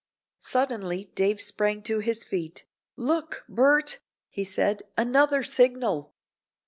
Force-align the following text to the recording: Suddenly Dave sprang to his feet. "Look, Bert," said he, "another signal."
Suddenly 0.39 1.11
Dave 1.13 1.39
sprang 1.39 1.83
to 1.83 1.99
his 1.99 2.23
feet. 2.23 2.65
"Look, 2.95 3.43
Bert," 3.47 3.99
said 4.43 4.81
he, 4.81 4.85
"another 4.97 5.43
signal." 5.43 6.15